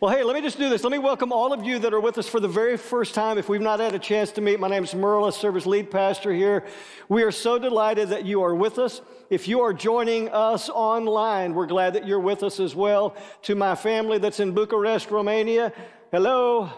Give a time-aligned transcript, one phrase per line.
[0.00, 0.84] Well, hey, let me just do this.
[0.84, 3.36] Let me welcome all of you that are with us for the very first time.
[3.36, 6.32] If we've not had a chance to meet, my name is serve as lead pastor
[6.32, 6.64] here.
[7.08, 9.00] We are so delighted that you are with us.
[9.28, 13.16] If you are joining us online, we're glad that you're with us as well.
[13.42, 15.72] To my family that's in Bucharest, Romania,
[16.12, 16.70] hello,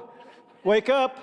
[0.65, 1.19] wake up.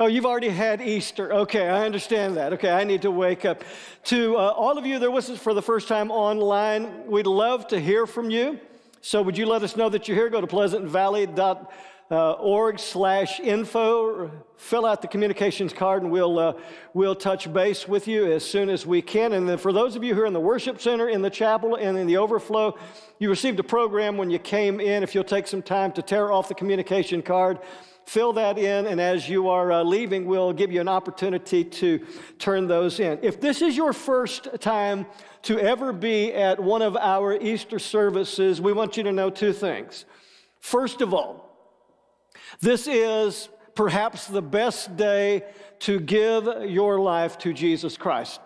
[0.00, 1.34] Oh, you've already had Easter.
[1.34, 2.54] Okay, I understand that.
[2.54, 3.62] Okay, I need to wake up.
[4.04, 7.26] To uh, all of you that are with us for the first time online, we'd
[7.26, 8.58] love to hear from you.
[9.00, 10.28] So would you let us know that you're here?
[10.28, 14.32] Go to pleasantvalley.org slash info.
[14.56, 16.54] Fill out the communications card and we'll, uh,
[16.94, 19.34] we'll touch base with you as soon as we can.
[19.34, 21.76] And then for those of you who are in the worship center, in the chapel,
[21.76, 22.76] and in the overflow,
[23.20, 25.04] you received a program when you came in.
[25.04, 27.60] If you'll take some time to tear off the communication card,
[28.04, 32.04] fill that in, and as you are uh, leaving, we'll give you an opportunity to
[32.38, 33.20] turn those in.
[33.22, 35.06] If this is your first time
[35.42, 39.52] to ever be at one of our Easter services, we want you to know two
[39.52, 40.04] things.
[40.60, 41.48] First of all,
[42.60, 45.44] this is perhaps the best day
[45.80, 48.40] to give your life to Jesus Christ.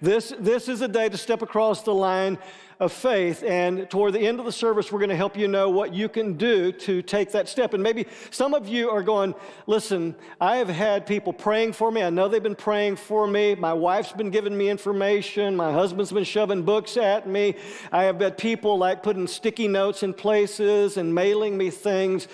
[0.00, 2.38] This, this is a day to step across the line
[2.80, 3.44] of faith.
[3.44, 6.08] And toward the end of the service, we're going to help you know what you
[6.08, 7.74] can do to take that step.
[7.74, 9.34] And maybe some of you are going,
[9.66, 12.02] listen, I have had people praying for me.
[12.02, 13.54] I know they've been praying for me.
[13.54, 15.54] My wife's been giving me information.
[15.54, 17.54] My husband's been shoving books at me.
[17.92, 22.26] I have had people like putting sticky notes in places and mailing me things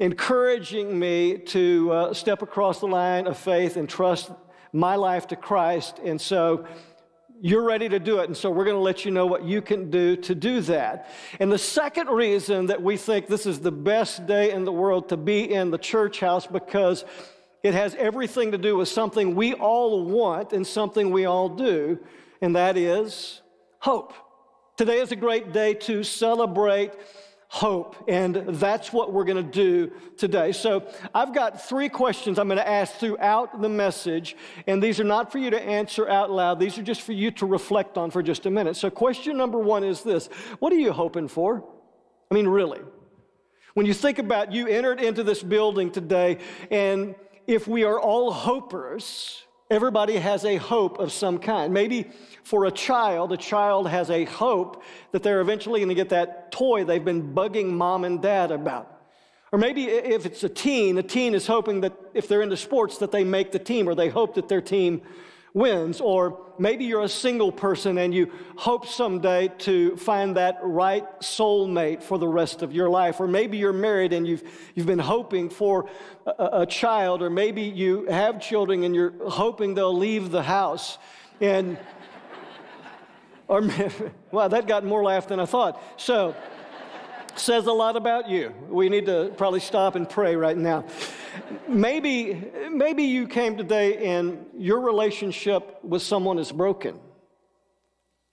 [0.00, 4.30] encouraging me to uh, step across the line of faith and trust
[4.72, 5.98] my life to Christ.
[6.04, 6.66] And so
[7.40, 8.26] you're ready to do it.
[8.28, 11.10] And so we're going to let you know what you can do to do that.
[11.40, 15.08] And the second reason that we think this is the best day in the world
[15.10, 17.04] to be in the church house because
[17.62, 21.98] it has everything to do with something we all want and something we all do,
[22.40, 23.42] and that is
[23.80, 24.14] hope.
[24.76, 26.92] Today is a great day to celebrate
[27.48, 27.96] hope.
[28.08, 30.52] And that's what we're going to do today.
[30.52, 34.36] So I've got three questions I'm going to ask throughout the message.
[34.66, 37.30] And these are not for you to answer out loud, these are just for you
[37.32, 38.76] to reflect on for just a minute.
[38.76, 40.26] So, question number one is this
[40.58, 41.64] What are you hoping for?
[42.30, 42.80] I mean, really.
[43.74, 46.38] When you think about you entered into this building today,
[46.70, 47.14] and
[47.46, 51.74] if we are all hopers, Everybody has a hope of some kind.
[51.74, 52.10] Maybe
[52.42, 56.50] for a child, a child has a hope that they're eventually going to get that
[56.50, 59.02] toy they've been bugging mom and dad about.
[59.52, 62.96] Or maybe if it's a teen, a teen is hoping that if they're into sports
[62.98, 65.02] that they make the team or they hope that their team
[65.58, 66.00] wins.
[66.00, 72.02] Or maybe you're a single person and you hope someday to find that right soulmate
[72.02, 73.20] for the rest of your life.
[73.20, 75.90] Or maybe you're married and you've, you've been hoping for
[76.26, 77.20] a, a child.
[77.20, 80.96] Or maybe you have children and you're hoping they'll leave the house.
[81.40, 81.76] And,
[83.48, 83.68] or,
[84.30, 85.82] wow, that got more laugh than I thought.
[85.96, 86.34] So,
[87.36, 88.52] says a lot about you.
[88.68, 90.84] We need to probably stop and pray right now
[91.68, 96.98] maybe, maybe you came today and your relationship with someone is broken.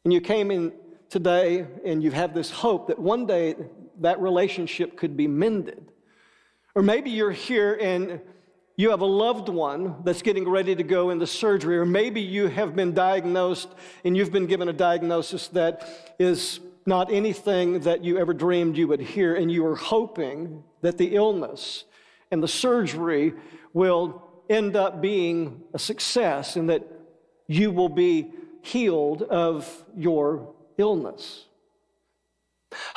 [0.04, 0.74] And you came in
[1.10, 3.56] today and you have this hope that one day
[4.02, 5.92] that relationship could be mended.
[6.76, 8.22] Or maybe you're here and
[8.78, 12.48] you have a loved one that's getting ready to go into surgery, or maybe you
[12.48, 13.70] have been diagnosed
[14.04, 18.88] and you've been given a diagnosis that is not anything that you ever dreamed you
[18.90, 21.86] would hear, and you are hoping that the illness
[22.36, 23.34] and the surgery
[23.72, 26.86] will end up being a success and that
[27.48, 28.30] you will be
[28.62, 31.46] healed of your illness.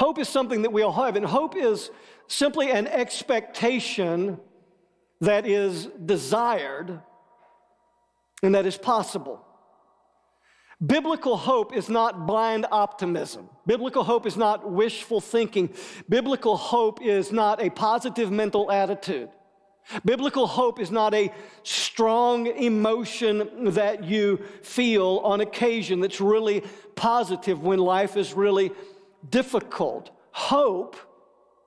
[0.00, 1.92] Hope is something that we all have, and hope is
[2.26, 4.40] simply an expectation
[5.20, 7.00] that is desired
[8.42, 9.46] and that is possible.
[10.84, 13.48] Biblical hope is not blind optimism.
[13.66, 15.74] Biblical hope is not wishful thinking.
[16.08, 19.28] Biblical hope is not a positive mental attitude.
[20.04, 21.32] Biblical hope is not a
[21.64, 26.62] strong emotion that you feel on occasion that's really
[26.94, 28.70] positive when life is really
[29.30, 30.10] difficult.
[30.30, 30.96] Hope,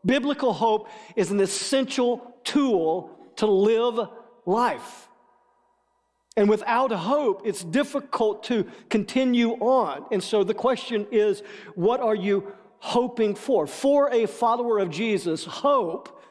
[0.05, 4.07] biblical hope, is an essential tool to live
[4.45, 5.09] life.
[6.37, 10.05] And without hope, it's difficult to continue on.
[10.11, 11.43] And so the question is
[11.75, 13.67] what are you hoping for?
[13.67, 16.21] For a follower of Jesus, hope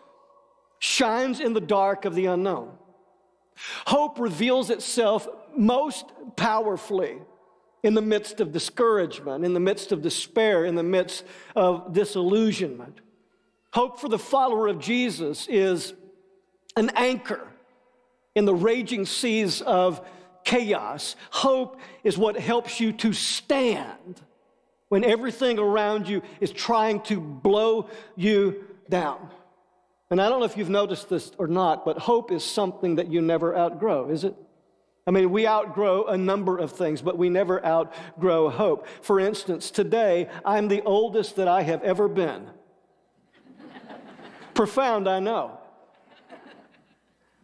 [0.79, 2.73] shines in the dark of the unknown.
[3.87, 6.07] Hope reveals itself most
[6.37, 7.19] powerfully
[7.83, 11.25] in the midst of discouragement, in the midst of despair, in the midst
[11.55, 13.01] of disillusionment.
[13.73, 15.93] Hope for the follower of Jesus is
[16.77, 17.50] an anchor
[18.41, 20.01] in the raging seas of
[20.45, 21.15] chaos.
[21.29, 24.19] Hope is what helps you to stand
[24.89, 29.29] when everything around you is trying to blow you down.
[30.09, 33.13] And I don't know if you've noticed this or not, but hope is something that
[33.13, 34.35] you never outgrow, is it?
[35.07, 38.87] I mean, we outgrow a number of things, but we never outgrow hope.
[39.03, 42.49] For instance, today, I'm the oldest that I have ever been.
[44.55, 45.60] Profound, I know.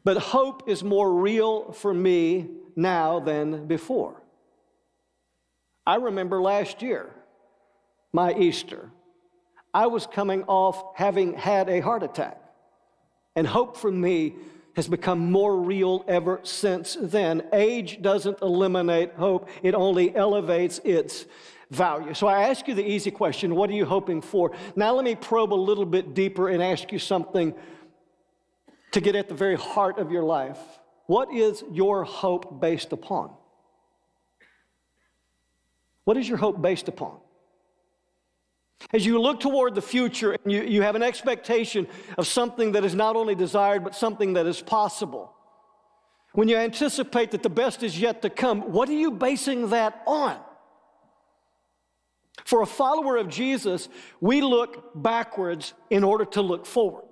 [0.06, 4.22] But hope is more real for me now than before.
[5.84, 7.10] I remember last year,
[8.12, 8.88] my Easter,
[9.74, 12.40] I was coming off having had a heart attack.
[13.34, 14.36] And hope for me
[14.76, 17.42] has become more real ever since then.
[17.52, 21.26] Age doesn't eliminate hope, it only elevates its
[21.72, 22.14] value.
[22.14, 24.52] So I ask you the easy question what are you hoping for?
[24.76, 27.56] Now let me probe a little bit deeper and ask you something
[28.96, 30.58] to get at the very heart of your life.
[31.04, 33.30] What is your hope based upon?
[36.04, 37.18] What is your hope based upon?
[38.94, 42.86] As you look toward the future and you, you have an expectation of something that
[42.86, 45.30] is not only desired, but something that is possible.
[46.32, 50.00] When you anticipate that the best is yet to come, what are you basing that
[50.06, 50.38] on?
[52.46, 53.90] For a follower of Jesus,
[54.22, 57.04] we look backwards in order to look forward.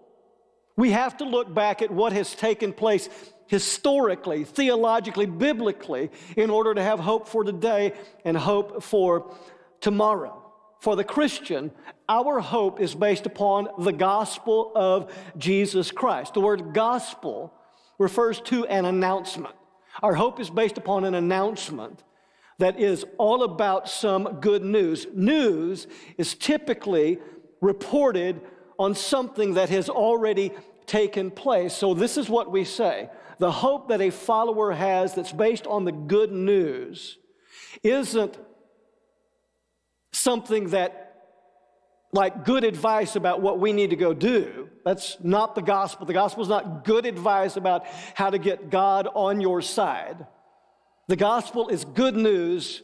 [0.77, 3.09] We have to look back at what has taken place
[3.47, 7.93] historically, theologically, biblically, in order to have hope for today
[8.25, 9.35] and hope for
[9.81, 10.41] tomorrow.
[10.81, 11.71] For the Christian,
[12.09, 16.35] our hope is based upon the gospel of Jesus Christ.
[16.35, 17.55] The word gospel
[17.99, 19.55] refers to an announcement.
[20.03, 22.03] Our hope is based upon an announcement
[22.59, 25.07] that is all about some good news.
[25.15, 25.87] News
[26.19, 27.19] is typically
[27.61, 28.41] reported
[28.79, 30.53] on something that has already
[30.87, 31.75] taken place.
[31.75, 35.85] So, this is what we say the hope that a follower has that's based on
[35.85, 37.19] the good news
[37.83, 38.39] isn't
[40.13, 41.05] something that
[42.13, 44.69] like good advice about what we need to go do.
[44.85, 46.07] That's not the gospel.
[46.07, 50.27] The gospel is not good advice about how to get God on your side.
[51.09, 52.83] The gospel is good news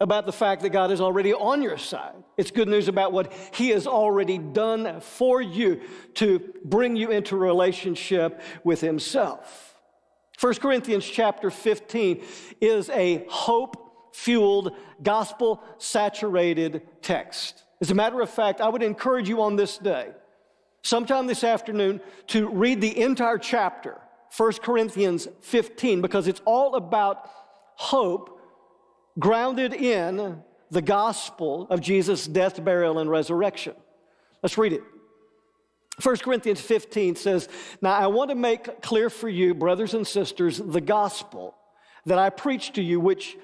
[0.00, 2.14] about the fact that God is already on your side.
[2.38, 5.82] It's good news about what He has already done for you
[6.14, 9.74] to bring you into relationship with Himself.
[10.40, 12.24] 1 Corinthians chapter 15
[12.62, 17.62] is a hope fueled, gospel saturated text.
[17.82, 20.08] As a matter of fact, I would encourage you on this day,
[20.82, 24.00] sometime this afternoon, to read the entire chapter,
[24.34, 27.28] 1 Corinthians 15, because it's all about
[27.76, 28.39] hope
[29.20, 33.74] grounded in the gospel of Jesus' death, burial, and resurrection.
[34.42, 34.82] Let's read it.
[36.02, 37.48] 1 Corinthians 15 says,
[37.82, 41.54] Now I want to make clear for you, brothers and sisters, the gospel
[42.06, 43.36] that I preached to you, which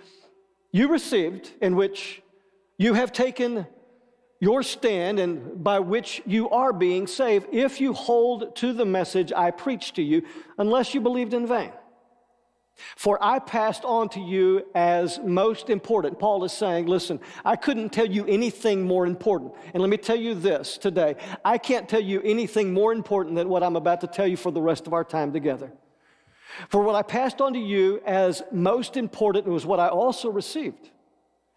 [0.73, 2.23] you received, in which
[2.79, 3.67] you have taken
[4.41, 9.33] your stand and by which you are being saved, if you hold to the message
[9.33, 10.23] I preached to you,
[10.59, 11.73] unless you believed in vain.
[12.97, 16.19] For I passed on to you as most important.
[16.19, 19.55] Paul is saying, listen, I couldn't tell you anything more important.
[19.73, 23.49] And let me tell you this today I can't tell you anything more important than
[23.49, 25.73] what I'm about to tell you for the rest of our time together.
[26.69, 30.91] For what I passed on to you as most important was what I also received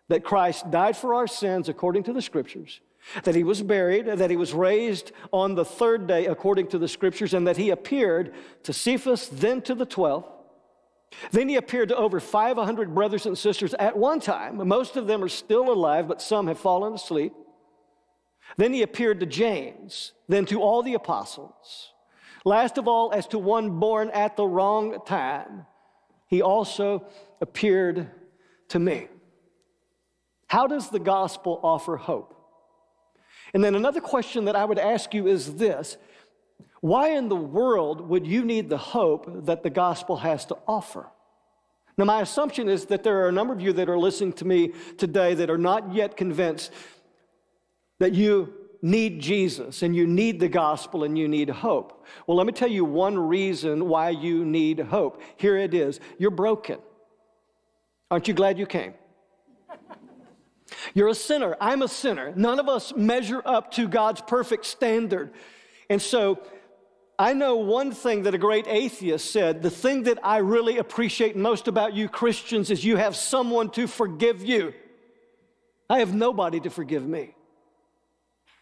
[0.07, 2.81] that Christ died for our sins according to the scriptures,
[3.23, 6.87] that he was buried, that he was raised on the third day according to the
[6.87, 10.25] scriptures, and that he appeared to Cephas, then to the twelve.
[11.31, 14.65] Then he appeared to over 500 brothers and sisters at one time.
[14.67, 17.33] Most of them are still alive, but some have fallen asleep.
[18.57, 21.93] Then he appeared to James, then to all the apostles.
[22.45, 25.65] Last of all, as to one born at the wrong time,
[26.27, 27.05] he also
[27.41, 28.09] appeared
[28.69, 29.07] to me.
[30.47, 32.35] How does the gospel offer hope?
[33.53, 35.97] And then another question that I would ask you is this
[36.81, 41.07] Why in the world would you need the hope that the gospel has to offer?
[41.97, 44.45] Now, my assumption is that there are a number of you that are listening to
[44.45, 46.71] me today that are not yet convinced
[47.99, 52.05] that you need Jesus and you need the gospel and you need hope.
[52.25, 55.21] Well, let me tell you one reason why you need hope.
[55.35, 56.79] Here it is you're broken.
[58.09, 58.93] Aren't you glad you came?
[60.93, 61.57] You're a sinner.
[61.59, 62.33] I'm a sinner.
[62.35, 65.31] None of us measure up to God's perfect standard.
[65.89, 66.39] And so,
[67.21, 71.35] I know one thing that a great atheist said the thing that I really appreciate
[71.35, 74.73] most about you Christians is you have someone to forgive you.
[75.89, 77.35] I have nobody to forgive me.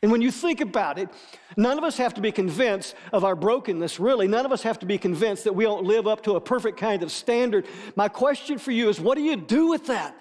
[0.01, 1.09] And when you think about it,
[1.55, 4.27] none of us have to be convinced of our brokenness, really.
[4.27, 6.79] None of us have to be convinced that we don't live up to a perfect
[6.79, 7.67] kind of standard.
[7.95, 10.15] My question for you is what do you do with that?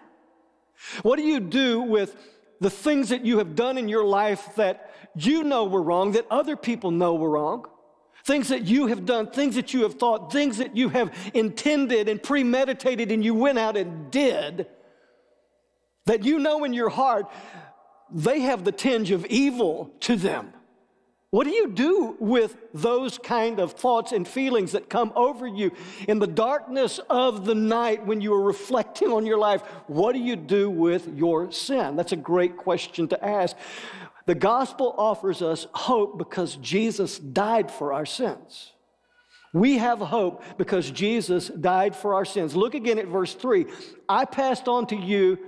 [1.03, 2.15] What do you do with
[2.61, 6.27] the things that you have done in your life that you know were wrong, that
[6.31, 7.67] other people know were wrong,
[8.27, 12.09] things that you have done, things that you have thought, things that you have intended
[12.09, 14.67] and premeditated and you went out and did,
[16.07, 17.31] that you know in your heart,
[18.11, 20.53] they have the tinge of evil to them.
[21.31, 25.71] What do you do with those kind of thoughts and feelings that come over you
[26.09, 29.63] in the darkness of the night when you are reflecting on your life?
[29.87, 31.95] What do you do with your sin?
[31.95, 33.57] That's a great question to ask.
[34.27, 38.73] The gospel offers us hope because Jesus died for our sins.
[39.53, 42.55] We have hope because Jesus died for our sins.
[42.55, 43.67] Look again at verse 3.
[44.09, 45.39] I passed on to you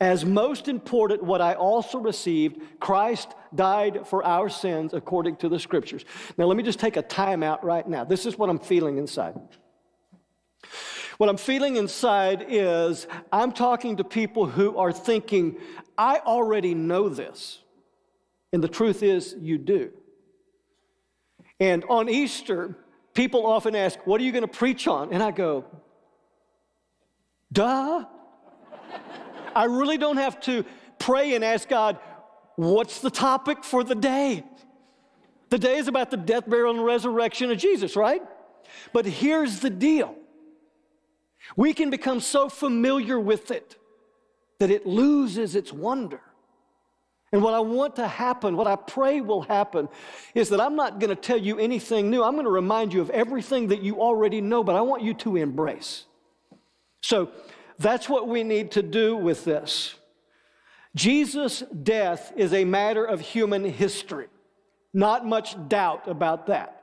[0.00, 5.58] as most important, what I also received Christ died for our sins according to the
[5.58, 6.04] scriptures.
[6.36, 8.04] Now, let me just take a time out right now.
[8.04, 9.34] This is what I'm feeling inside.
[11.18, 15.56] What I'm feeling inside is I'm talking to people who are thinking,
[15.96, 17.58] I already know this.
[18.52, 19.90] And the truth is, you do.
[21.60, 22.76] And on Easter,
[23.14, 25.12] people often ask, What are you going to preach on?
[25.12, 25.64] And I go,
[27.52, 28.04] Duh.
[29.54, 30.64] I really don't have to
[30.98, 31.98] pray and ask God,
[32.56, 34.44] what's the topic for the day?
[35.50, 38.22] The day is about the death, burial, and resurrection of Jesus, right?
[38.92, 40.14] But here's the deal
[41.56, 43.76] we can become so familiar with it
[44.58, 46.20] that it loses its wonder.
[47.32, 49.88] And what I want to happen, what I pray will happen,
[50.34, 52.24] is that I'm not going to tell you anything new.
[52.24, 55.14] I'm going to remind you of everything that you already know, but I want you
[55.14, 56.04] to embrace.
[57.02, 57.30] So,
[57.78, 59.94] that's what we need to do with this.
[60.96, 64.26] Jesus' death is a matter of human history.
[64.92, 66.82] Not much doubt about that.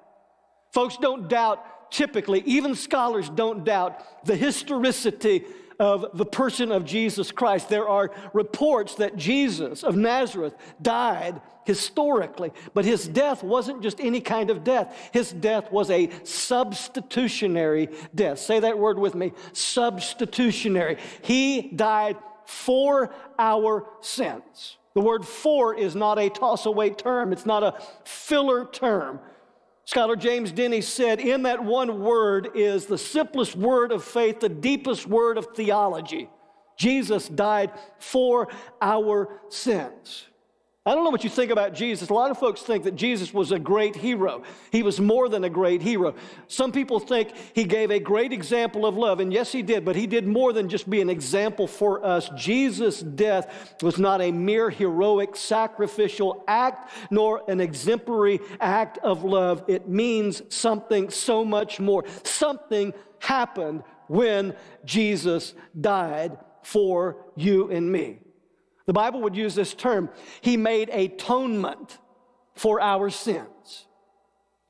[0.73, 5.43] Folks don't doubt, typically, even scholars don't doubt the historicity
[5.79, 7.69] of the person of Jesus Christ.
[7.69, 14.21] There are reports that Jesus of Nazareth died historically, but his death wasn't just any
[14.21, 15.09] kind of death.
[15.11, 18.39] His death was a substitutionary death.
[18.39, 20.97] Say that word with me substitutionary.
[21.21, 24.77] He died for our sins.
[24.93, 29.19] The word for is not a toss away term, it's not a filler term.
[29.85, 34.49] Scholar James Denney said, in that one word is the simplest word of faith, the
[34.49, 36.27] deepest word of theology.
[36.75, 38.49] Jesus died for
[38.81, 40.25] our sins.
[40.87, 42.09] I don't know what you think about Jesus.
[42.09, 44.43] A lot of folks think that Jesus was a great hero.
[44.71, 46.13] He was more than a great hero.
[46.47, 49.95] Some people think he gave a great example of love, and yes, he did, but
[49.95, 52.29] he did more than just be an example for us.
[52.35, 59.63] Jesus' death was not a mere heroic sacrificial act, nor an exemplary act of love.
[59.67, 62.05] It means something so much more.
[62.21, 68.19] Something happened when Jesus died for you and me.
[68.85, 70.09] The Bible would use this term.
[70.41, 71.97] He made atonement
[72.53, 73.85] for our sins.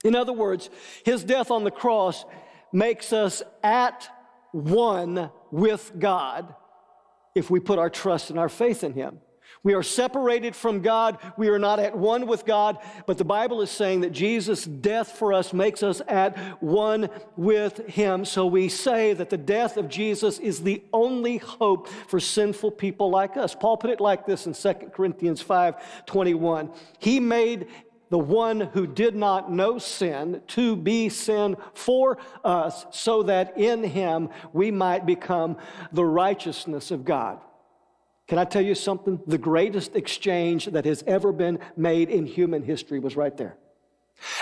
[0.04, 0.70] In other words,
[1.04, 2.26] his death on the cross
[2.72, 4.10] makes us at
[4.52, 6.54] one with God
[7.34, 9.20] if we put our trust and our faith in him.
[9.66, 11.18] We are separated from God.
[11.38, 12.78] We are not at one with God.
[13.08, 17.78] But the Bible is saying that Jesus' death for us makes us at one with
[17.88, 18.26] Him.
[18.26, 23.10] So we say that the death of Jesus is the only hope for sinful people
[23.10, 23.56] like us.
[23.56, 26.70] Paul put it like this in 2 Corinthians 5 21.
[27.00, 27.68] He made
[28.12, 33.84] the one who did not know sin to be sin for us, so that in
[33.84, 35.58] him we might become
[35.92, 37.40] the righteousness of God.
[38.28, 39.20] Can I tell you something?
[39.28, 43.58] The greatest exchange that has ever been made in human history was right there.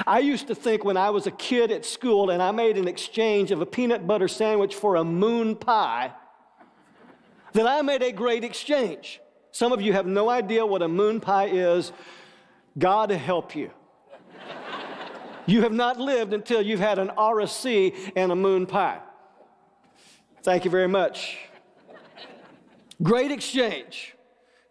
[0.05, 2.87] I used to think when I was a kid at school and I made an
[2.87, 6.13] exchange of a peanut butter sandwich for a moon pie,
[7.53, 9.19] that I made a great exchange.
[9.51, 11.91] Some of you have no idea what a moon pie is.
[12.77, 13.69] God help you.
[15.45, 18.99] you have not lived until you've had an RC and a moon pie.
[20.41, 21.37] Thank you very much.
[23.03, 24.15] Great exchange.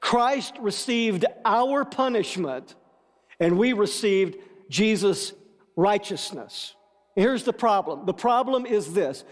[0.00, 2.74] Christ received our punishment,
[3.38, 4.36] and we received
[4.68, 5.32] Jesus'
[5.76, 6.74] righteousness.
[7.14, 9.24] Here's the problem the problem is this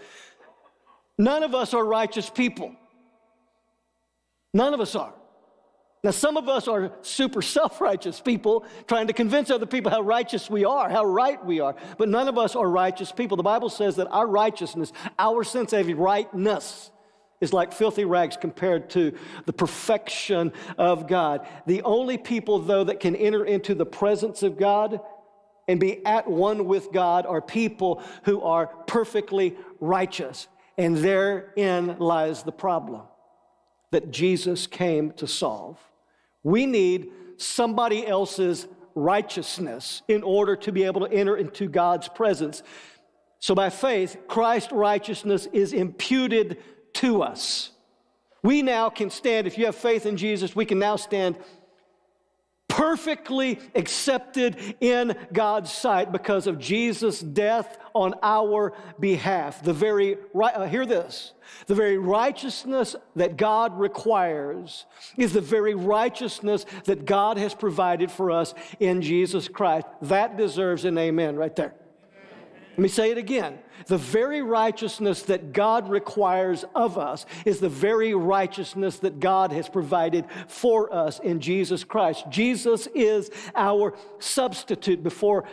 [1.17, 2.75] none of us are righteous people.
[4.53, 5.13] None of us are.
[6.03, 10.01] Now, some of us are super self righteous people trying to convince other people how
[10.01, 13.37] righteous we are, how right we are, but none of us are righteous people.
[13.37, 16.91] The Bible says that our righteousness, our sense of rightness,
[17.41, 19.13] is like filthy rags compared to
[19.45, 21.47] the perfection of God.
[21.65, 25.01] The only people, though, that can enter into the presence of God
[25.67, 30.47] and be at one with God are people who are perfectly righteous.
[30.77, 33.01] And therein lies the problem
[33.91, 35.77] that Jesus came to solve.
[36.43, 42.63] We need somebody else's righteousness in order to be able to enter into God's presence.
[43.39, 46.57] So by faith, Christ's righteousness is imputed
[46.93, 47.71] to us.
[48.43, 51.37] We now can stand, if you have faith in Jesus, we can now stand
[52.67, 59.61] perfectly accepted in God's sight because of Jesus' death on our behalf.
[59.61, 61.33] The very uh, hear this,
[61.67, 64.85] the very righteousness that God requires
[65.17, 69.85] is the very righteousness that God has provided for us in Jesus Christ.
[70.03, 71.75] That deserves an amen right there.
[72.71, 73.59] Let me say it again.
[73.87, 79.67] The very righteousness that God requires of us is the very righteousness that God has
[79.67, 82.25] provided for us in Jesus Christ.
[82.29, 85.43] Jesus is our substitute before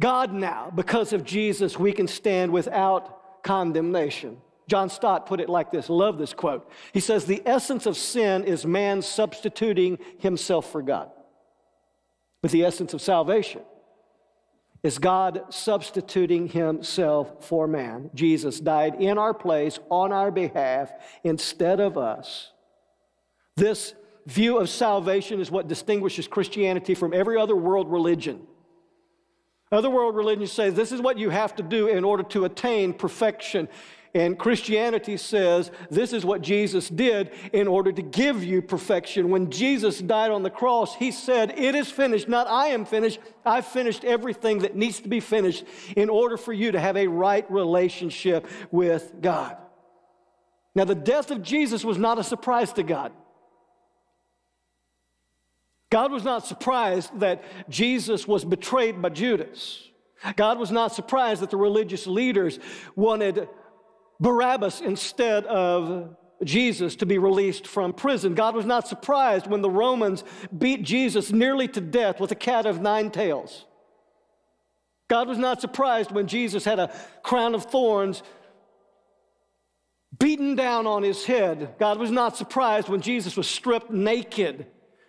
[0.00, 0.72] God now.
[0.74, 4.38] Because of Jesus, we can stand without condemnation.
[4.68, 5.90] John Stott put it like this.
[5.90, 6.70] love this quote.
[6.94, 11.10] He says, The essence of sin is man substituting himself for God.
[12.40, 13.60] But the essence of salvation
[14.82, 18.10] is God substituting himself for man.
[18.14, 22.50] Jesus died in our place, on our behalf, instead of us.
[23.56, 23.94] This
[24.26, 28.46] view of salvation is what distinguishes Christianity from every other world religion.
[29.70, 32.92] Other world religions say this is what you have to do in order to attain
[32.92, 33.68] perfection.
[34.14, 39.30] And Christianity says this is what Jesus did in order to give you perfection.
[39.30, 42.28] When Jesus died on the cross, he said, It is finished.
[42.28, 43.20] Not I am finished.
[43.46, 45.64] I've finished everything that needs to be finished
[45.96, 49.56] in order for you to have a right relationship with God.
[50.74, 53.12] Now, the death of Jesus was not a surprise to God.
[55.90, 59.88] God was not surprised that Jesus was betrayed by Judas.
[60.36, 62.58] God was not surprised that the religious leaders
[62.94, 63.48] wanted
[64.20, 68.34] Barabbas instead of Jesus to be released from prison.
[68.34, 70.24] God was not surprised when the Romans
[70.56, 73.64] beat Jesus nearly to death with a cat of nine tails.
[75.08, 78.22] God was not surprised when Jesus had a crown of thorns
[80.18, 81.74] beaten down on his head.
[81.78, 84.66] God was not surprised when Jesus was stripped naked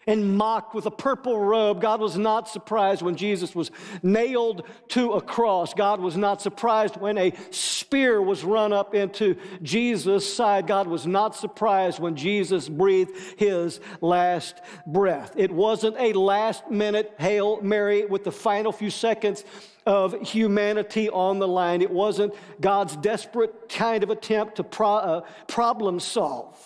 [0.07, 1.81] and mocked with a purple robe.
[1.81, 5.73] God was not surprised when Jesus was nailed to a cross.
[5.73, 10.67] God was not surprised when a spear was run up into Jesus' side.
[10.67, 15.33] God was not surprised when Jesus breathed his last breath.
[15.35, 19.43] It wasn't a last minute Hail Mary with the final few seconds
[19.85, 21.81] of humanity on the line.
[21.81, 26.57] It wasn't God's desperate kind of attempt to pro- uh, problem solve.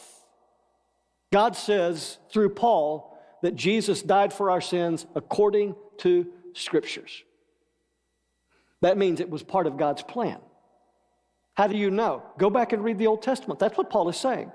[1.31, 7.23] God says through Paul, that Jesus died for our sins according to scriptures.
[8.81, 10.37] That means it was part of God's plan.
[11.55, 12.23] How do you know?
[12.37, 13.59] Go back and read the Old Testament.
[13.59, 14.51] That's what Paul is saying.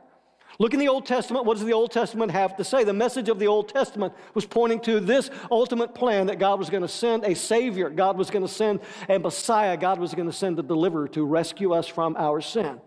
[0.58, 1.46] Look in the Old Testament.
[1.46, 2.84] What does the Old Testament have to say?
[2.84, 6.70] The message of the Old Testament was pointing to this ultimate plan that God was
[6.70, 10.28] going to send a Savior, God was going to send a Messiah, God was going
[10.28, 12.80] to send a deliverer to rescue us from our sin.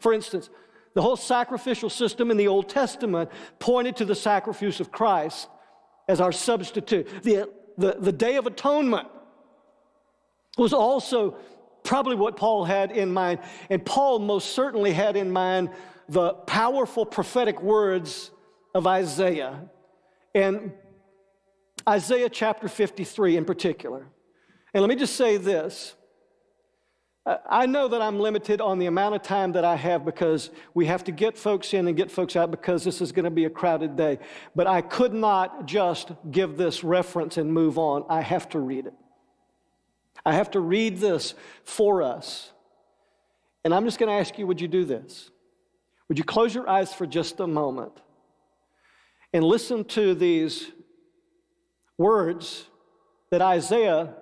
[0.00, 0.50] For instance,
[0.94, 5.48] the whole sacrificial system in the Old Testament pointed to the sacrifice of Christ
[6.08, 7.08] as our substitute.
[7.22, 9.08] The, the, the Day of Atonement
[10.58, 11.36] was also
[11.82, 13.40] probably what Paul had in mind.
[13.70, 15.70] And Paul most certainly had in mind
[16.08, 18.30] the powerful prophetic words
[18.74, 19.68] of Isaiah.
[20.34, 20.72] And
[21.88, 24.06] Isaiah chapter 53 in particular.
[24.74, 25.94] And let me just say this
[27.24, 30.50] Uh, I know that I'm limited on the amount of time that I have because
[30.74, 33.30] we have to get folks in and get folks out because this is going to
[33.30, 34.18] be a crowded day.
[34.56, 38.04] But I could not just give this reference and move on.
[38.08, 38.94] I have to read it.
[40.26, 42.52] I have to read this for us.
[43.64, 45.30] And I'm just going to ask you would you do this?
[46.08, 47.92] Would you close your eyes for just a moment
[49.32, 50.70] and listen to these
[51.96, 52.66] words
[53.30, 54.14] that Isaiah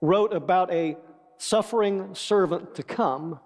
[0.00, 0.96] wrote about a
[1.38, 3.40] suffering servant to come,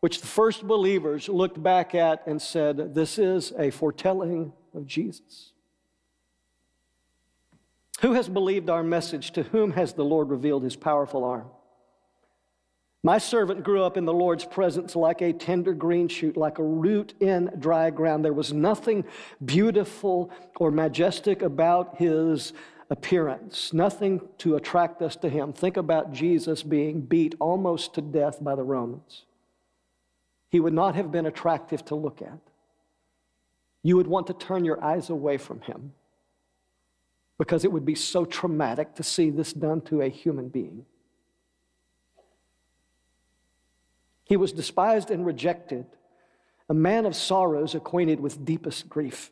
[0.00, 5.52] which the first believers looked back at and said, This is a foretelling of Jesus.
[8.00, 9.32] Who has believed our message?
[9.32, 11.48] To whom has the Lord revealed his powerful arm?
[13.02, 16.64] My servant grew up in the Lord's presence like a tender green shoot, like a
[16.64, 18.24] root in dry ground.
[18.24, 19.04] There was nothing
[19.44, 22.52] beautiful or majestic about his
[22.90, 25.52] appearance, nothing to attract us to him.
[25.52, 29.24] Think about Jesus being beat almost to death by the Romans.
[30.50, 32.38] He would not have been attractive to look at.
[33.82, 35.92] You would want to turn your eyes away from him
[37.38, 40.84] because it would be so traumatic to see this done to a human being.
[44.24, 45.86] He was despised and rejected,
[46.68, 49.30] a man of sorrows, acquainted with deepest grief.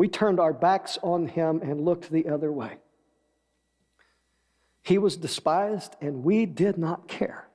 [0.00, 2.78] We turned our backs on him and looked the other way.
[4.80, 7.46] He was despised, and we did not care.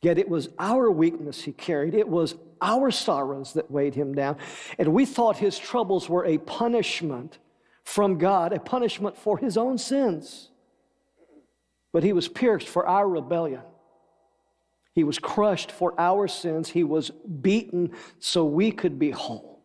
[0.00, 4.38] Yet it was our weakness he carried, it was our sorrows that weighed him down.
[4.78, 7.36] And we thought his troubles were a punishment
[7.84, 10.48] from God, a punishment for his own sins.
[11.92, 13.60] But he was pierced for our rebellion.
[14.94, 16.70] He was crushed for our sins.
[16.70, 19.57] He was beaten so we could be whole.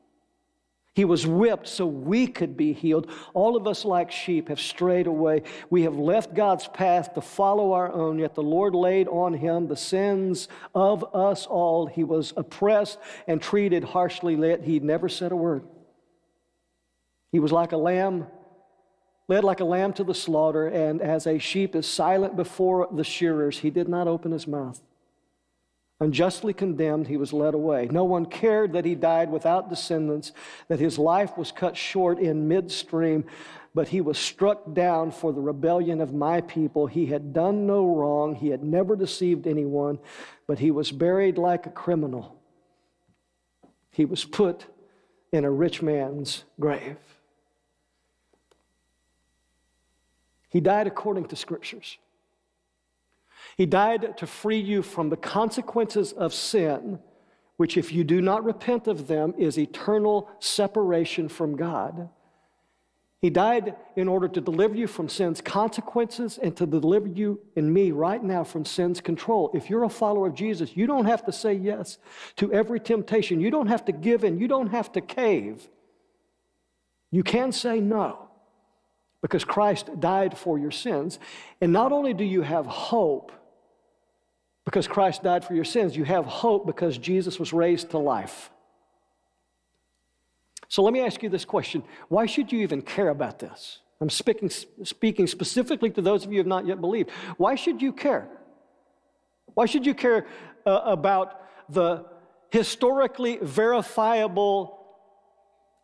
[0.95, 3.09] He was whipped so we could be healed.
[3.33, 5.41] All of us, like sheep, have strayed away.
[5.71, 9.67] We have left God's path to follow our own, yet the Lord laid on him
[9.67, 11.87] the sins of us all.
[11.87, 15.63] He was oppressed and treated harshly, yet he never said a word.
[17.31, 18.27] He was like a lamb,
[19.27, 23.03] led like a lamb to the slaughter, and as a sheep is silent before the
[23.03, 24.79] shearers, he did not open his mouth.
[25.99, 27.87] Unjustly condemned, he was led away.
[27.89, 30.31] No one cared that he died without descendants,
[30.67, 33.25] that his life was cut short in midstream,
[33.75, 36.87] but he was struck down for the rebellion of my people.
[36.87, 39.99] He had done no wrong, he had never deceived anyone,
[40.47, 42.39] but he was buried like a criminal.
[43.91, 44.65] He was put
[45.31, 46.97] in a rich man's grave.
[50.49, 51.97] He died according to scriptures.
[53.57, 56.99] He died to free you from the consequences of sin,
[57.57, 62.09] which, if you do not repent of them, is eternal separation from God.
[63.23, 67.73] He died in order to deliver you from sin's consequences and to deliver you and
[67.73, 69.49] me right now from sin's control.
[69.53, 71.99] If you're a follower of Jesus, you don't have to say yes
[72.35, 73.39] to every temptation.
[73.39, 74.39] You don't have to give in.
[74.39, 75.69] You don't have to cave.
[77.11, 78.27] You can say no
[79.21, 81.17] because Christ died for your sins.
[81.61, 83.31] And not only do you have hope,
[84.65, 85.95] because Christ died for your sins.
[85.95, 88.49] You have hope because Jesus was raised to life.
[90.69, 93.79] So let me ask you this question Why should you even care about this?
[94.01, 97.11] I'm speaking, speaking specifically to those of you who have not yet believed.
[97.37, 98.27] Why should you care?
[99.53, 100.25] Why should you care
[100.65, 102.05] uh, about the
[102.49, 104.79] historically verifiable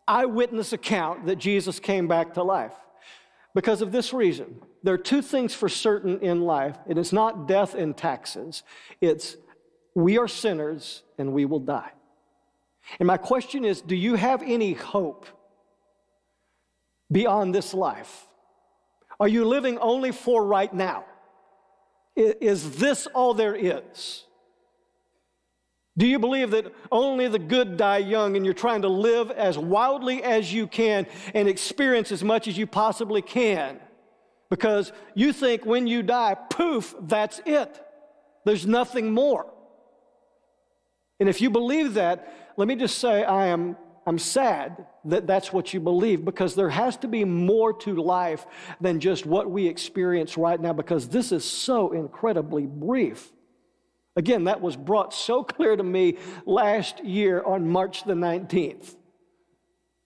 [0.06, 2.74] eyewitness account that Jesus came back to life?
[3.54, 4.60] Because of this reason.
[4.82, 8.62] There are two things for certain in life and it is not death and taxes,
[9.00, 9.36] it's
[9.94, 11.92] we are sinners and we will die.
[12.98, 15.26] And my question is do you have any hope
[17.10, 18.26] beyond this life?
[19.18, 21.04] Are you living only for right now?
[22.16, 24.24] Is this all there is?
[25.98, 29.58] Do you believe that only the good die young and you're trying to live as
[29.58, 33.78] wildly as you can and experience as much as you possibly can?
[34.50, 37.80] Because you think when you die, poof, that's it.
[38.44, 39.46] There's nothing more.
[41.20, 45.52] And if you believe that, let me just say I am I'm sad that that's
[45.52, 48.46] what you believe because there has to be more to life
[48.80, 53.30] than just what we experience right now because this is so incredibly brief.
[54.16, 58.96] Again, that was brought so clear to me last year on March the 19th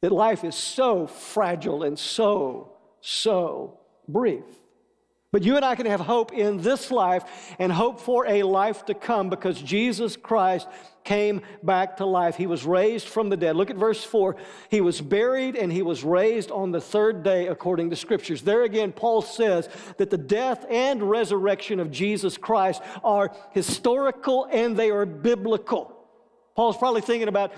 [0.02, 4.44] that life is so fragile and so, so brief.
[5.34, 7.24] But you and I can have hope in this life
[7.58, 10.68] and hope for a life to come because Jesus Christ
[11.02, 12.36] came back to life.
[12.36, 13.56] He was raised from the dead.
[13.56, 14.36] Look at verse 4.
[14.70, 18.42] He was buried and he was raised on the third day according to scriptures.
[18.42, 24.76] There again, Paul says that the death and resurrection of Jesus Christ are historical and
[24.76, 25.96] they are biblical.
[26.54, 27.52] Paul's probably thinking about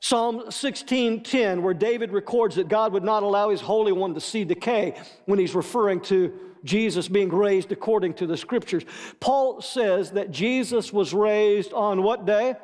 [0.00, 4.44] Psalm 16:10 where David records that God would not allow his holy one to see
[4.44, 6.32] decay when he's referring to
[6.64, 8.84] Jesus being raised according to the scriptures.
[9.20, 12.56] Paul says that Jesus was raised on what day?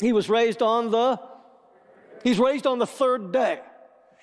[0.00, 1.20] He was raised on the
[2.24, 3.60] He's raised on the third day.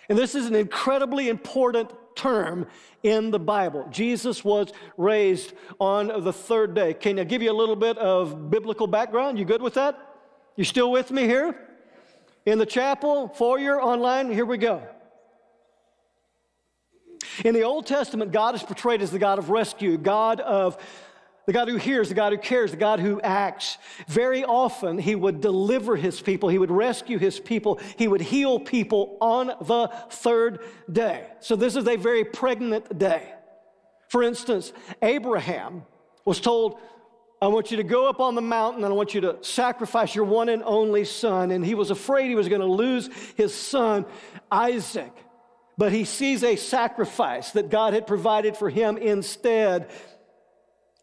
[0.09, 2.67] And this is an incredibly important term
[3.03, 3.87] in the Bible.
[3.91, 6.95] Jesus was raised on the third day.
[6.95, 9.37] Can I give you a little bit of biblical background?
[9.37, 9.99] You good with that?
[10.55, 11.70] You still with me here?
[12.45, 14.81] In the chapel, foyer, online, here we go.
[17.45, 20.77] In the Old Testament, God is portrayed as the God of rescue, God of
[21.45, 23.77] the God who hears, the God who cares, the God who acts.
[24.07, 28.59] Very often, He would deliver His people, He would rescue His people, He would heal
[28.59, 30.59] people on the third
[30.91, 31.27] day.
[31.41, 33.33] So, this is a very pregnant day.
[34.07, 35.83] For instance, Abraham
[36.25, 36.79] was told,
[37.41, 40.13] I want you to go up on the mountain and I want you to sacrifice
[40.13, 41.49] your one and only son.
[41.49, 44.05] And he was afraid he was going to lose his son,
[44.51, 45.11] Isaac.
[45.75, 49.89] But he sees a sacrifice that God had provided for him instead.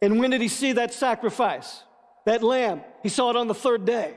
[0.00, 1.82] And when did he see that sacrifice?
[2.24, 2.82] That lamb.
[3.02, 4.16] He saw it on the third day.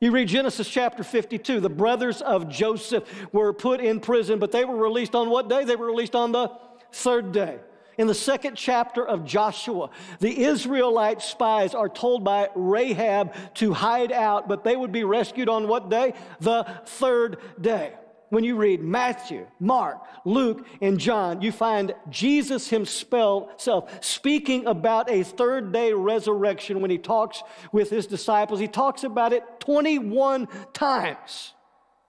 [0.00, 1.60] You read Genesis chapter 52.
[1.60, 5.64] The brothers of Joseph were put in prison, but they were released on what day?
[5.64, 6.50] They were released on the
[6.92, 7.60] third day.
[7.98, 14.12] In the second chapter of Joshua, the Israelite spies are told by Rahab to hide
[14.12, 16.12] out, but they would be rescued on what day?
[16.40, 17.94] The third day.
[18.28, 25.22] When you read Matthew, Mark, Luke, and John, you find Jesus himself speaking about a
[25.22, 28.58] third day resurrection when he talks with his disciples.
[28.58, 31.54] He talks about it 21 times.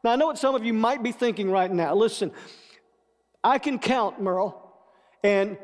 [0.04, 1.94] Now, I know what some of you might be thinking right now.
[1.94, 2.32] Listen,
[3.44, 4.74] I can count, Merle,
[5.24, 5.58] and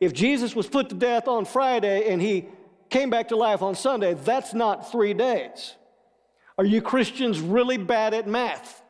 [0.00, 2.46] if Jesus was put to death on Friday and he
[2.88, 5.76] came back to life on Sunday, that's not three days.
[6.58, 8.82] Are you Christians really bad at math?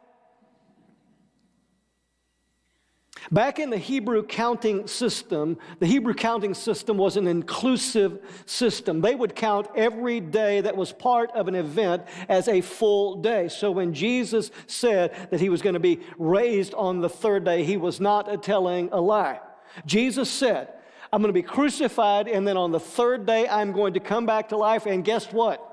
[3.33, 9.01] Back in the Hebrew counting system, the Hebrew counting system was an inclusive system.
[9.01, 13.49] They would count every day that was part of an event as a full day.
[13.49, 17.63] So when Jesus said that he was going to be raised on the third day,
[17.63, 19.39] he was not telling a lie.
[19.87, 20.73] Jesus said,
[21.13, 24.27] I'm going to be crucified, and then on the third day, I'm going to come
[24.27, 24.87] back to life.
[24.87, 25.67] And guess what?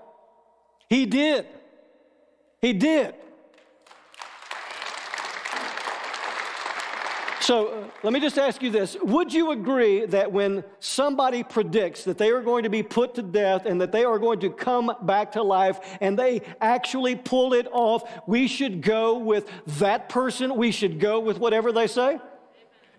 [0.90, 1.46] He did.
[2.60, 3.14] He did.
[7.48, 8.98] So uh, let me just ask you this.
[9.02, 13.22] Would you agree that when somebody predicts that they are going to be put to
[13.22, 17.54] death and that they are going to come back to life and they actually pull
[17.54, 20.58] it off, we should go with that person?
[20.58, 22.20] We should go with whatever they say?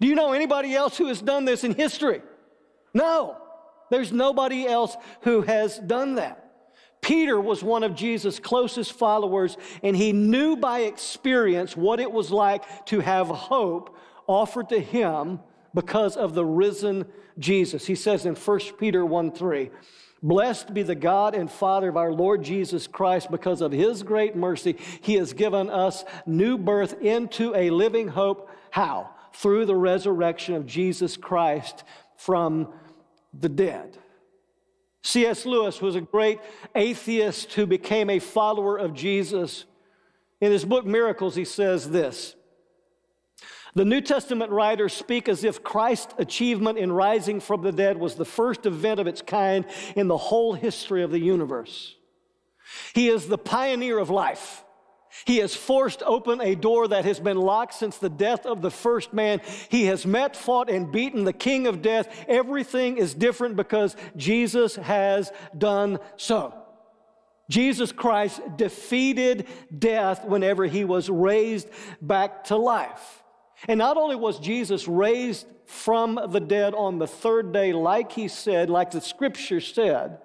[0.01, 2.22] Do you know anybody else who has done this in history?
[2.94, 3.37] No,
[3.90, 6.44] there's nobody else who has done that.
[7.01, 12.31] Peter was one of Jesus' closest followers, and he knew by experience what it was
[12.31, 13.96] like to have hope
[14.27, 15.40] offered to him
[15.74, 17.07] because of the risen
[17.38, 17.87] Jesus.
[17.87, 19.70] He says in 1 Peter 1 3,
[20.22, 24.35] Blessed be the God and Father of our Lord Jesus Christ, because of his great
[24.35, 28.51] mercy, he has given us new birth into a living hope.
[28.70, 29.11] How?
[29.35, 31.85] Through the resurrection of Jesus Christ
[32.18, 32.68] from
[33.33, 33.96] the dead.
[35.02, 35.46] C.S.
[35.46, 36.40] Lewis was a great
[36.74, 39.64] atheist who became a follower of Jesus.
[40.40, 42.35] In his book Miracles, he says this
[43.74, 48.16] The New Testament writers speak as if Christ's achievement in rising from the dead was
[48.16, 49.64] the first event of its kind
[49.96, 51.94] in the whole history of the universe.
[52.94, 54.64] He is the pioneer of life.
[55.25, 58.71] He has forced open a door that has been locked since the death of the
[58.71, 59.40] first man.
[59.68, 62.25] He has met, fought, and beaten the king of death.
[62.29, 66.55] Everything is different because Jesus has done so.
[67.51, 71.68] Jesus Christ defeated death whenever he was raised
[72.03, 73.23] back to life.
[73.66, 78.29] And not only was Jesus raised from the dead on the third day, like he
[78.29, 80.18] said, like the scripture said,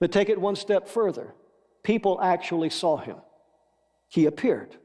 [0.00, 1.34] but take it one step further.
[1.82, 3.16] People actually saw him
[4.10, 4.76] he appeared.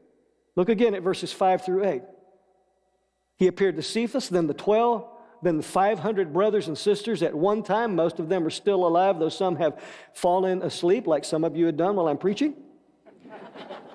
[0.55, 2.01] Look again at verses 5 through 8.
[3.37, 5.05] He appeared to Cephas, then the 12,
[5.41, 7.95] then the 500 brothers and sisters at one time.
[7.95, 9.83] Most of them are still alive, though some have
[10.13, 12.55] fallen asleep, like some of you had done while I'm preaching.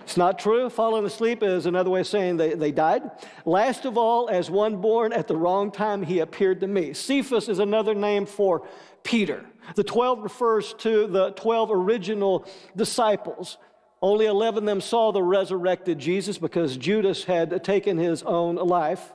[0.03, 0.69] It's not true.
[0.69, 3.03] Falling asleep is another way of saying they, they died.
[3.45, 6.93] Last of all, as one born at the wrong time, he appeared to me.
[6.93, 8.66] Cephas is another name for
[9.05, 9.47] Peter.
[9.77, 13.57] The 12 refers to the 12 original disciples.
[14.02, 19.12] Only 11 of them saw the resurrected Jesus because Judas had taken his own life.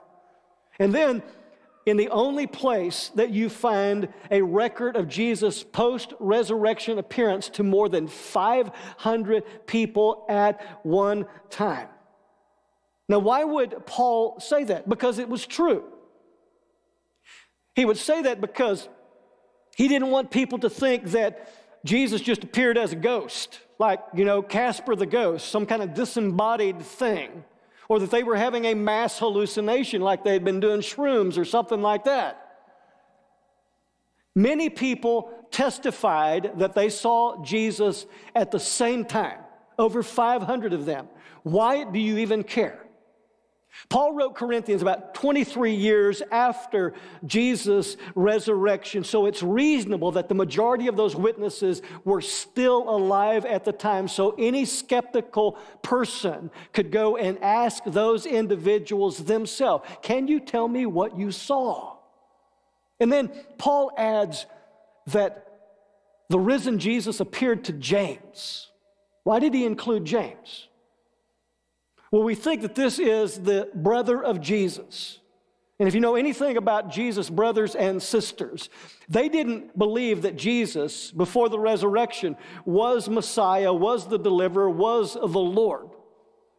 [0.78, 1.24] And then,
[1.86, 7.64] in the only place that you find a record of Jesus' post resurrection appearance to
[7.64, 11.88] more than 500 people at one time.
[13.08, 14.90] Now, why would Paul say that?
[14.90, 15.84] Because it was true.
[17.76, 18.88] He would say that because
[19.76, 21.52] he didn't want people to think that
[21.86, 25.94] Jesus just appeared as a ghost like, you know, Casper the ghost, some kind of
[25.94, 27.44] disembodied thing,
[27.90, 31.46] or that they were having a mass hallucination like they had been doing shrooms or
[31.46, 32.42] something like that.
[34.36, 39.40] Many people testified that they saw Jesus at the same time,
[39.80, 41.08] over 500 of them.
[41.44, 42.85] Why do you even care?
[43.90, 46.94] Paul wrote Corinthians about 23 years after
[47.26, 53.66] Jesus' resurrection, so it's reasonable that the majority of those witnesses were still alive at
[53.66, 54.08] the time.
[54.08, 60.86] So any skeptical person could go and ask those individuals themselves, Can you tell me
[60.86, 61.98] what you saw?
[63.00, 64.46] And then Paul adds
[65.08, 65.46] that
[66.30, 68.72] the risen Jesus appeared to James.
[69.24, 70.68] Why did he include James?
[72.16, 75.20] Well, we think that this is the brother of Jesus.
[75.80, 78.70] And if you know anything about Jesus' brothers and sisters,
[79.10, 85.28] they didn't believe that Jesus, before the resurrection, was Messiah, was the deliverer, was the
[85.28, 85.90] Lord.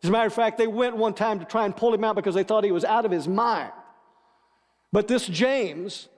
[0.03, 2.17] As a matter of fact, they went one time to try and pull him out
[2.17, 3.73] because they thought he was out of his mind.
[4.93, 6.11] But this James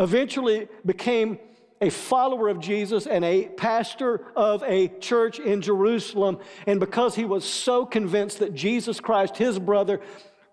[0.00, 1.38] eventually became
[1.80, 6.38] a follower of Jesus and a pastor of a church in Jerusalem.
[6.66, 10.00] And because he was so convinced that Jesus Christ, his brother,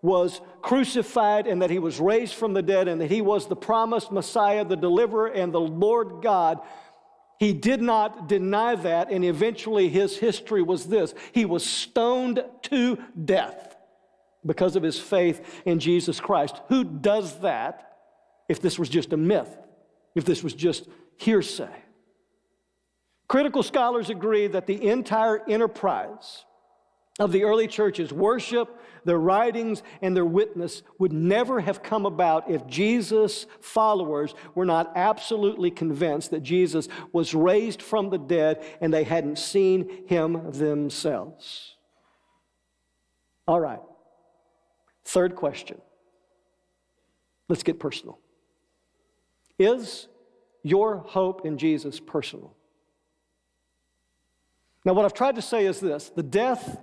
[0.02, 3.56] was crucified and that he was raised from the dead and that he was the
[3.56, 6.60] promised Messiah, the deliverer, and the Lord God.
[7.40, 12.98] He did not deny that, and eventually his history was this he was stoned to
[13.26, 13.76] death
[14.46, 16.62] because of his faith in Jesus Christ.
[16.70, 17.98] Who does that
[18.48, 19.56] if this was just a myth,
[20.16, 20.88] if this was just
[21.18, 21.84] hearsay?
[23.28, 26.46] Critical scholars agree that the entire enterprise
[27.20, 32.50] of the early church's worship, their writings, and their witness would never have come about
[32.50, 38.94] if Jesus' followers were not absolutely convinced that Jesus was raised from the dead and
[38.94, 41.76] they hadn't seen him themselves.
[43.48, 43.82] All right.
[45.06, 45.82] Third question.
[47.50, 48.20] Let's get personal.
[49.58, 50.08] Is
[50.68, 52.56] your hope in Jesus personal?
[54.86, 56.78] Now, what I've tried to say is this the death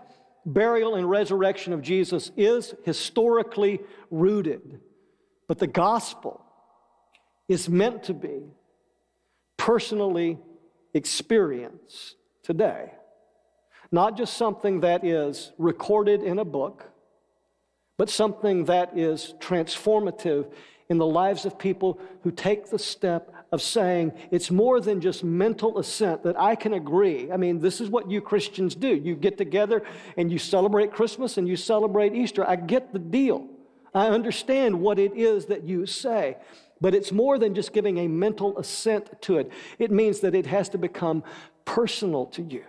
[0.47, 4.81] burial, and resurrection of Jesus is historically rooted,
[5.49, 6.45] but the gospel
[7.49, 8.43] is meant to be
[9.57, 10.39] personally
[10.93, 12.93] experienced today.
[13.91, 16.91] Not just something that is recorded in a book,
[17.97, 20.53] but something that is transformative
[20.89, 25.23] in the lives of people who take the step of saying it's more than just
[25.23, 27.31] mental assent that I can agree.
[27.31, 28.89] I mean, this is what you Christians do.
[28.89, 29.85] You get together
[30.17, 32.47] and you celebrate Christmas and you celebrate Easter.
[32.47, 33.47] I get the deal.
[33.95, 36.37] I understand what it is that you say.
[36.81, 39.53] But it's more than just giving a mental assent to it.
[39.79, 41.23] It means that it has to become
[41.65, 42.65] personal to you.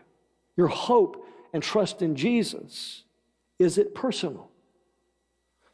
[0.55, 3.05] Your hope and trust in Jesus,
[3.57, 4.51] is it personal?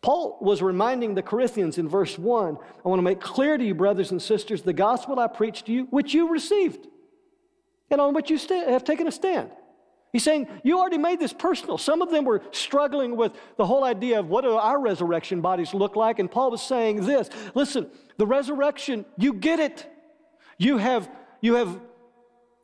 [0.02, 3.76] Paul was reminding the Corinthians in verse 1 I want to make clear to you,
[3.76, 6.88] brothers and sisters, the gospel I preached to you, which you received,
[7.90, 9.52] and on which you st- have taken a stand.
[10.12, 11.78] He's saying, You already made this personal.
[11.78, 15.74] Some of them were struggling with the whole idea of what do our resurrection bodies
[15.74, 16.20] look like.
[16.20, 19.88] And Paul was saying this listen, the resurrection, you get it.
[20.58, 21.10] You have,
[21.42, 21.80] you have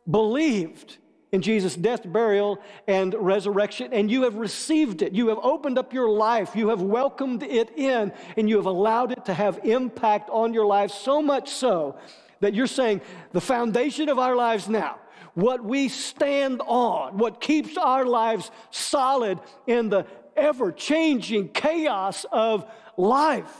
[0.09, 0.97] believed
[1.31, 5.13] in Jesus' death, burial, and resurrection, and you have received it.
[5.13, 6.55] You have opened up your life.
[6.55, 10.65] You have welcomed it in, and you have allowed it to have impact on your
[10.65, 11.97] life so much so
[12.39, 13.01] that you're saying
[13.33, 14.99] the foundation of our lives now,
[15.33, 22.65] what we stand on, what keeps our lives solid in the ever changing chaos of
[22.95, 23.51] life.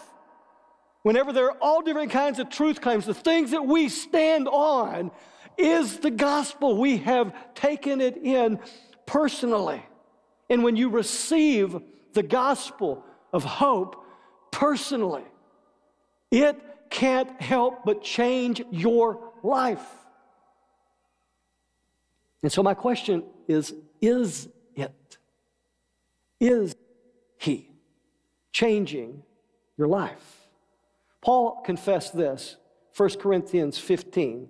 [1.02, 5.12] Whenever there are all different kinds of truth claims, the things that we stand on
[5.58, 6.78] is the gospel.
[6.78, 8.60] We have taken it in
[9.06, 9.82] personally.
[10.50, 11.80] And when you receive
[12.14, 14.04] the gospel of hope
[14.52, 15.26] personally,
[16.32, 19.86] it can't help but change your life.
[22.44, 25.18] And so, my question is Is it?
[26.40, 26.76] Is
[27.38, 27.72] He
[28.52, 29.24] changing
[29.78, 30.48] your life?
[31.22, 32.56] Paul confessed this,
[32.96, 34.50] 1 Corinthians 15.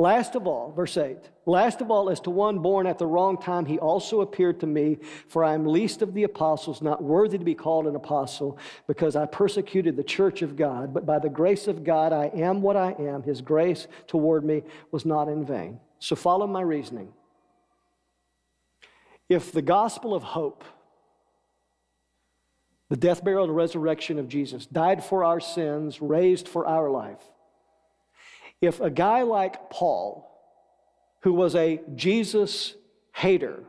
[0.00, 3.36] Last of all, verse 8, last of all, as to one born at the wrong
[3.36, 7.36] time, he also appeared to me, for I am least of the apostles, not worthy
[7.36, 10.94] to be called an apostle, because I persecuted the church of God.
[10.94, 13.24] But by the grace of God, I am what I am.
[13.24, 15.80] His grace toward me was not in vain.
[15.98, 17.12] So follow my reasoning.
[19.28, 20.62] If the gospel of hope,
[22.88, 27.20] the death, burial, and resurrection of Jesus, died for our sins, raised for our life,
[28.60, 30.24] if a guy like Paul,
[31.22, 32.74] who was a Jesus
[33.14, 33.62] hater,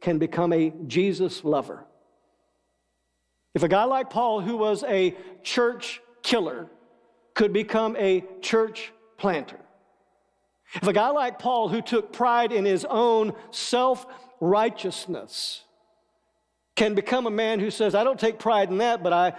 [0.00, 1.84] can become a Jesus lover,
[3.54, 6.68] if a guy like Paul, who was a church killer,
[7.34, 9.60] could become a church planter,
[10.74, 14.06] if a guy like Paul, who took pride in his own self
[14.40, 15.64] righteousness,
[16.76, 19.34] can become a man who says, I don't take pride in that, but I,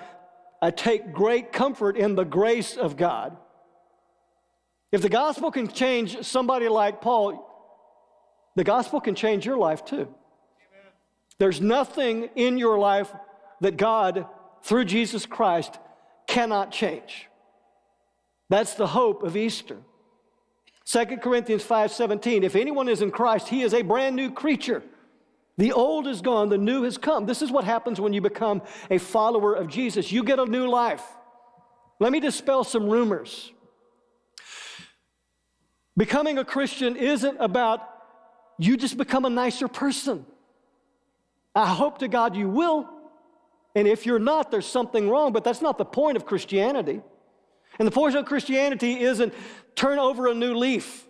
[0.61, 3.35] I take great comfort in the grace of God.
[4.93, 7.49] If the gospel can change somebody like Paul,
[8.55, 10.01] the gospel can change your life too.
[10.01, 10.91] Amen.
[11.39, 13.11] There's nothing in your life
[13.61, 14.27] that God,
[14.61, 15.79] through Jesus Christ,
[16.27, 17.27] cannot change.
[18.49, 19.77] That's the hope of Easter.
[20.85, 24.83] 2 Corinthians 5:17 If anyone is in Christ he is a brand new creature.
[25.57, 27.25] The old is gone, the new has come.
[27.25, 30.11] This is what happens when you become a follower of Jesus.
[30.11, 31.03] You get a new life.
[31.99, 33.51] Let me dispel some rumors.
[35.95, 37.87] Becoming a Christian isn't about
[38.57, 40.25] you just become a nicer person.
[41.55, 42.89] I hope to God you will.
[43.75, 47.01] And if you're not, there's something wrong, but that's not the point of Christianity.
[47.79, 49.33] And the point of Christianity isn't
[49.75, 51.07] turn over a new leaf,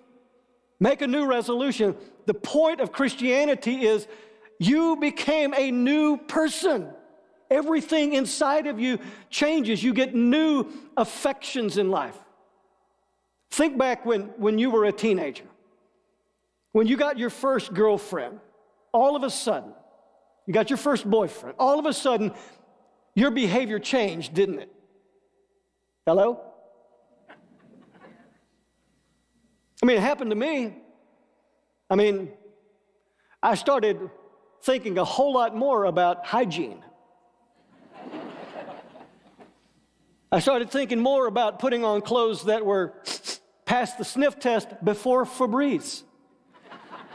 [0.80, 1.96] make a new resolution.
[2.26, 4.08] The point of Christianity is
[4.60, 6.90] you became a new person.
[7.52, 9.84] Everything inside of you changes.
[9.84, 12.18] You get new affections in life.
[13.54, 15.44] Think back when, when you were a teenager,
[16.72, 18.40] when you got your first girlfriend,
[18.92, 19.72] all of a sudden,
[20.48, 22.34] you got your first boyfriend, all of a sudden,
[23.14, 24.74] your behavior changed, didn't it?
[26.08, 26.42] Hello?
[29.84, 30.74] I mean, it happened to me.
[31.92, 32.32] I mean,
[33.44, 34.10] I started
[34.64, 36.84] thinking a whole lot more about hygiene.
[40.32, 42.96] I started thinking more about putting on clothes that were
[43.66, 46.04] past the sniff test before Febreze.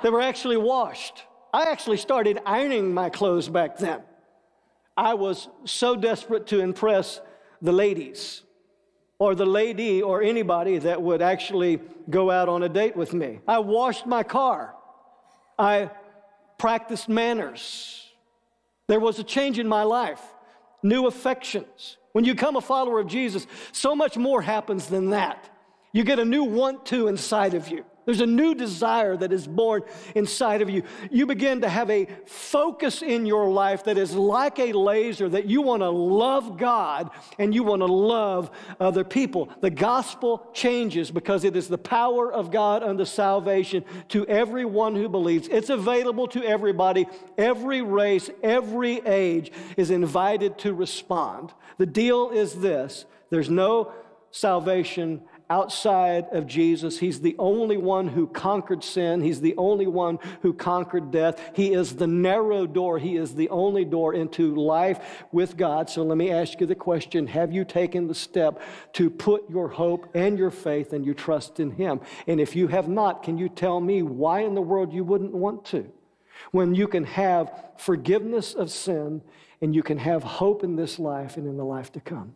[0.02, 1.24] They were actually washed.
[1.52, 4.02] I actually started ironing my clothes back then.
[4.96, 7.20] I was so desperate to impress
[7.62, 8.42] the ladies
[9.18, 13.40] or the lady or anybody that would actually go out on a date with me.
[13.46, 14.74] I washed my car.
[15.58, 15.90] I
[16.58, 18.04] practiced manners.
[18.86, 20.20] There was a change in my life,
[20.82, 21.96] new affections.
[22.12, 25.50] When you become a follower of Jesus, so much more happens than that.
[25.92, 27.84] You get a new want to inside of you.
[28.08, 29.82] There's a new desire that is born
[30.14, 30.82] inside of you.
[31.10, 35.44] You begin to have a focus in your life that is like a laser that
[35.44, 39.50] you want to love God and you want to love other people.
[39.60, 45.10] The gospel changes because it is the power of God unto salvation to everyone who
[45.10, 45.46] believes.
[45.48, 51.52] It's available to everybody, every race, every age is invited to respond.
[51.76, 53.92] The deal is this there's no
[54.30, 55.20] salvation
[55.50, 56.98] outside of Jesus.
[56.98, 59.22] He's the only one who conquered sin.
[59.22, 61.40] He's the only one who conquered death.
[61.54, 62.98] He is the narrow door.
[62.98, 65.88] He is the only door into life with God.
[65.88, 68.60] So let me ask you the question Have you taken the step
[68.94, 72.00] to put your hope and your faith and your trust in Him?
[72.26, 75.32] And if you have not, can you tell me why in the world you wouldn't
[75.32, 75.90] want to?
[76.50, 79.22] When you can have forgiveness of sin
[79.60, 82.34] and you can have hope in this life and in the life to come.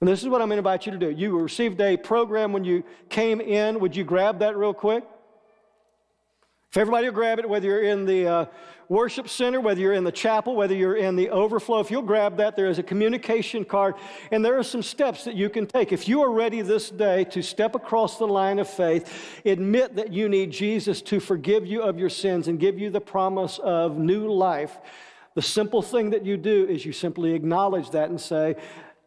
[0.00, 1.10] And this is what I'm going to invite you to do.
[1.10, 3.78] You received a program when you came in.
[3.80, 5.04] Would you grab that real quick?
[6.70, 8.44] If everybody will grab it, whether you're in the uh,
[8.88, 12.36] worship center, whether you're in the chapel, whether you're in the overflow, if you'll grab
[12.36, 13.96] that, there is a communication card,
[14.30, 15.92] and there are some steps that you can take.
[15.92, 20.12] If you are ready this day to step across the line of faith, admit that
[20.12, 23.98] you need Jesus to forgive you of your sins and give you the promise of
[23.98, 24.78] new life,
[25.34, 28.56] the simple thing that you do is you simply acknowledge that and say,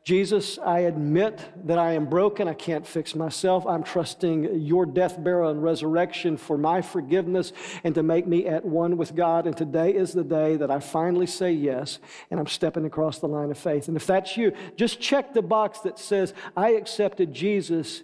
[0.04, 2.50] Jesus, I admit that I am broken.
[2.50, 3.66] I can't fix myself.
[3.66, 7.54] I'm trusting your death, burial, and resurrection for my forgiveness
[7.86, 9.48] and to make me at one with God.
[9.48, 12.00] And today is the day that I finally say yes,
[12.30, 13.88] and I'm stepping across the line of faith.
[13.88, 18.04] And if that's you, just check the box that says, I accepted Jesus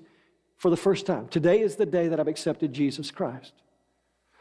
[0.56, 1.28] for the first time.
[1.28, 3.52] Today is the day that I've accepted Jesus Christ.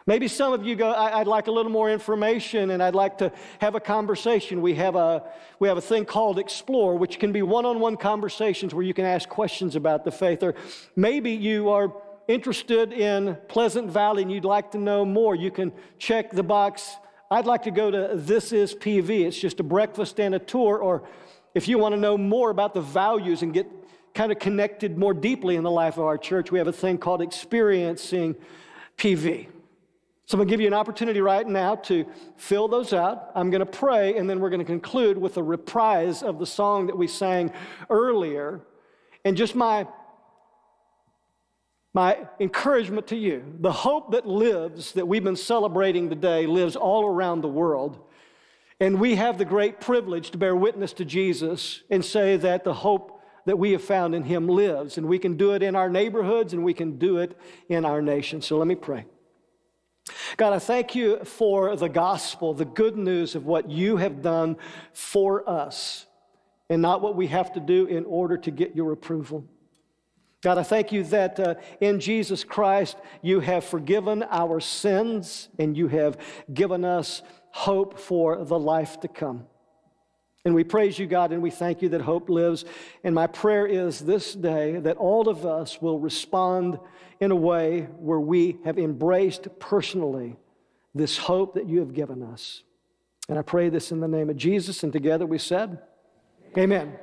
[0.08, 3.18] Maybe some of you go, I, would like a little more information and I'd like
[3.18, 4.62] to have a conversation.
[4.62, 5.22] We have a,
[5.58, 8.94] we have a thing called Explore, which can be one on one conversations where you
[8.94, 10.42] can ask questions about the faith.
[10.42, 10.54] Or
[10.96, 11.92] maybe you are
[12.26, 15.34] interested in Pleasant Valley and you'd like to know more.
[15.34, 16.96] You can check the box.
[17.30, 19.26] I'd like to go to This Is PV.
[19.26, 20.78] It's just a breakfast and a tour.
[20.78, 21.06] Or
[21.52, 23.70] if you want to know more about the values and get
[24.14, 26.96] kind of connected more deeply in the life of our church, we have a thing
[26.96, 28.36] called Experiencing
[28.96, 29.48] PV.
[30.28, 32.04] So I'm going to give you an opportunity right now to
[32.36, 33.30] fill those out.
[33.34, 36.44] I'm going to pray, and then we're going to conclude with a reprise of the
[36.44, 37.50] song that we sang
[37.88, 38.60] earlier.
[39.24, 39.86] And just my,
[41.94, 47.06] my encouragement to you the hope that lives, that we've been celebrating today, lives all
[47.06, 47.98] around the world.
[48.80, 52.74] And we have the great privilege to bear witness to Jesus and say that the
[52.74, 54.98] hope that we have found in him lives.
[54.98, 57.34] And we can do it in our neighborhoods and we can do it
[57.70, 58.42] in our nation.
[58.42, 59.06] So let me pray.
[60.36, 64.56] God, I thank you for the gospel, the good news of what you have done
[64.92, 66.06] for us
[66.70, 69.44] and not what we have to do in order to get your approval.
[70.40, 75.76] God, I thank you that uh, in Jesus Christ you have forgiven our sins and
[75.76, 76.16] you have
[76.52, 79.46] given us hope for the life to come.
[80.44, 82.64] And we praise you, God, and we thank you that hope lives.
[83.02, 86.78] And my prayer is this day that all of us will respond
[87.20, 90.36] in a way where we have embraced personally
[90.94, 92.62] this hope that you have given us.
[93.28, 95.78] And I pray this in the name of Jesus, and together we said,
[96.56, 96.98] Amen.